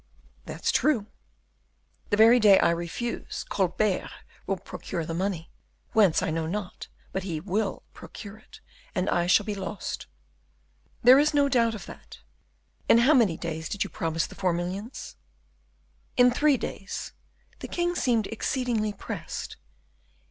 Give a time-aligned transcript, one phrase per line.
[0.47, 1.05] _""That's true."
[2.09, 4.09] "The very day I refuse, Colbert
[4.47, 5.51] will procure the money;
[5.93, 8.61] whence I know not, but he will procure it:
[8.95, 10.07] and I shall be lost."
[11.03, 12.17] "There is no doubt of that.
[12.89, 15.17] In how many days did you promise the four millions?"
[16.17, 17.11] "In three days.
[17.59, 19.55] The king seemed exceedingly pressed."